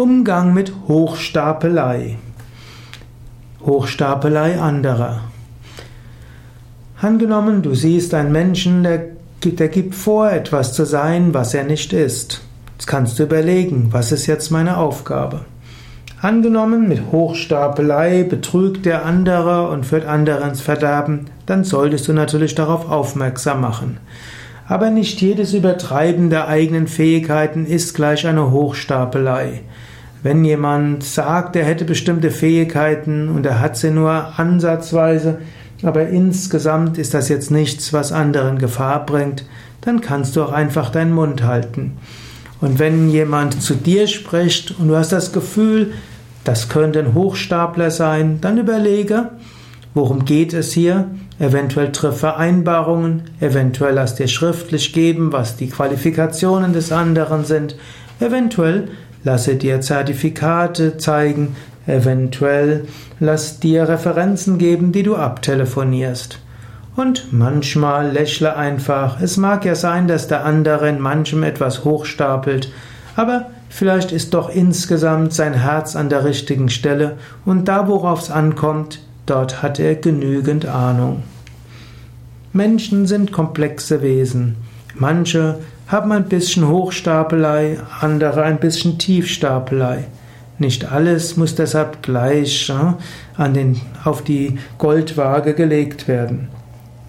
Umgang 0.00 0.54
mit 0.54 0.72
Hochstapelei. 0.88 2.16
Hochstapelei 3.66 4.58
anderer. 4.58 5.20
Angenommen, 7.02 7.60
du 7.60 7.74
siehst 7.74 8.14
einen 8.14 8.32
Menschen, 8.32 8.82
der, 8.82 9.08
der 9.44 9.68
gibt 9.68 9.94
vor, 9.94 10.32
etwas 10.32 10.72
zu 10.72 10.86
sein, 10.86 11.34
was 11.34 11.52
er 11.52 11.64
nicht 11.64 11.92
ist. 11.92 12.40
Jetzt 12.72 12.86
kannst 12.86 13.18
du 13.18 13.24
überlegen, 13.24 13.88
was 13.90 14.10
ist 14.10 14.26
jetzt 14.26 14.50
meine 14.50 14.78
Aufgabe? 14.78 15.44
Angenommen, 16.22 16.88
mit 16.88 17.12
Hochstapelei 17.12 18.22
betrügt 18.22 18.86
der 18.86 19.04
andere 19.04 19.68
und 19.68 19.84
führt 19.84 20.06
andere 20.06 20.48
ins 20.48 20.62
Verderben, 20.62 21.26
dann 21.44 21.62
solltest 21.62 22.08
du 22.08 22.14
natürlich 22.14 22.54
darauf 22.54 22.90
aufmerksam 22.90 23.60
machen. 23.60 23.98
Aber 24.70 24.90
nicht 24.90 25.20
jedes 25.20 25.52
Übertreiben 25.52 26.30
der 26.30 26.46
eigenen 26.46 26.86
Fähigkeiten 26.86 27.66
ist 27.66 27.92
gleich 27.92 28.24
eine 28.24 28.52
Hochstapelei. 28.52 29.62
Wenn 30.22 30.44
jemand 30.44 31.02
sagt, 31.02 31.56
er 31.56 31.64
hätte 31.64 31.84
bestimmte 31.84 32.30
Fähigkeiten 32.30 33.30
und 33.30 33.44
er 33.44 33.58
hat 33.58 33.76
sie 33.76 33.90
nur 33.90 34.38
ansatzweise, 34.38 35.40
aber 35.82 36.06
insgesamt 36.06 36.98
ist 36.98 37.14
das 37.14 37.28
jetzt 37.28 37.50
nichts, 37.50 37.92
was 37.92 38.12
anderen 38.12 38.58
Gefahr 38.58 39.04
bringt, 39.04 39.44
dann 39.80 40.00
kannst 40.00 40.36
du 40.36 40.44
auch 40.44 40.52
einfach 40.52 40.90
deinen 40.90 41.14
Mund 41.14 41.42
halten. 41.42 41.96
Und 42.60 42.78
wenn 42.78 43.10
jemand 43.10 43.60
zu 43.60 43.74
dir 43.74 44.06
spricht 44.06 44.78
und 44.78 44.86
du 44.86 44.94
hast 44.94 45.10
das 45.10 45.32
Gefühl, 45.32 45.94
das 46.44 46.68
könnte 46.68 47.00
ein 47.00 47.14
Hochstapler 47.14 47.90
sein, 47.90 48.38
dann 48.40 48.56
überlege, 48.56 49.30
worum 49.94 50.24
geht 50.24 50.52
es 50.52 50.70
hier 50.70 51.06
Eventuell 51.40 51.90
triff 51.90 52.18
Vereinbarungen, 52.18 53.22
eventuell 53.40 53.94
lass 53.94 54.14
dir 54.14 54.28
schriftlich 54.28 54.92
geben, 54.92 55.32
was 55.32 55.56
die 55.56 55.70
Qualifikationen 55.70 56.74
des 56.74 56.92
anderen 56.92 57.46
sind, 57.46 57.76
eventuell 58.20 58.88
lasse 59.24 59.56
dir 59.56 59.80
Zertifikate 59.80 60.98
zeigen, 60.98 61.56
eventuell 61.86 62.84
lass 63.20 63.58
dir 63.58 63.88
Referenzen 63.88 64.58
geben, 64.58 64.92
die 64.92 65.02
du 65.02 65.16
abtelefonierst. 65.16 66.40
Und 66.94 67.32
manchmal 67.32 68.10
lächle 68.10 68.54
einfach. 68.54 69.22
Es 69.22 69.38
mag 69.38 69.64
ja 69.64 69.74
sein, 69.74 70.08
dass 70.08 70.28
der 70.28 70.44
andere 70.44 70.90
in 70.90 71.00
manchem 71.00 71.42
etwas 71.42 71.84
hochstapelt, 71.84 72.70
aber 73.16 73.46
vielleicht 73.70 74.12
ist 74.12 74.34
doch 74.34 74.54
insgesamt 74.54 75.32
sein 75.32 75.54
Herz 75.54 75.96
an 75.96 76.10
der 76.10 76.22
richtigen 76.22 76.68
Stelle 76.68 77.16
und 77.46 77.66
da, 77.66 77.88
worauf 77.88 78.20
es 78.20 78.30
ankommt, 78.30 79.00
Dort 79.30 79.62
hat 79.62 79.78
er 79.78 79.94
genügend 79.94 80.66
Ahnung. 80.66 81.22
Menschen 82.52 83.06
sind 83.06 83.30
komplexe 83.30 84.02
Wesen. 84.02 84.56
Manche 84.96 85.60
haben 85.86 86.10
ein 86.10 86.24
bisschen 86.24 86.66
Hochstapelei, 86.66 87.78
andere 88.00 88.42
ein 88.42 88.58
bisschen 88.58 88.98
Tiefstapelei. 88.98 90.08
Nicht 90.58 90.90
alles 90.90 91.36
muss 91.36 91.54
deshalb 91.54 92.02
gleich 92.02 92.72
an 93.36 93.54
den, 93.54 93.80
auf 94.02 94.24
die 94.24 94.58
Goldwaage 94.78 95.54
gelegt 95.54 96.08
werden. 96.08 96.48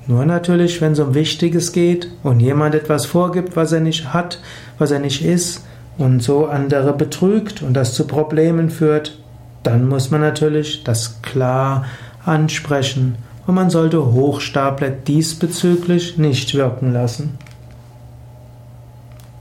Nur 0.05 0.23
natürlich, 0.23 0.79
wenn 0.79 0.91
es 0.91 0.99
um 0.99 1.15
Wichtiges 1.15 1.71
geht 1.71 2.07
und 2.21 2.39
jemand 2.39 2.75
etwas 2.75 3.07
vorgibt, 3.07 3.55
was 3.55 3.71
er 3.71 3.79
nicht 3.81 4.13
hat, 4.13 4.39
was 4.77 4.91
er 4.91 4.99
nicht 4.99 5.25
ist, 5.25 5.65
und 5.97 6.21
so 6.21 6.45
andere 6.45 6.93
betrügt 6.93 7.63
und 7.63 7.73
das 7.73 7.95
zu 7.95 8.05
Problemen 8.05 8.69
führt, 8.69 9.17
dann 9.63 9.87
muss 9.87 10.11
man 10.11 10.21
natürlich 10.21 10.83
das 10.83 11.23
klar 11.23 11.85
ansprechen 12.25 13.15
und 13.47 13.55
man 13.55 13.69
sollte 13.69 14.05
Hochstapler 14.13 14.89
diesbezüglich 14.89 16.17
nicht 16.17 16.53
wirken 16.53 16.93
lassen. 16.93 17.37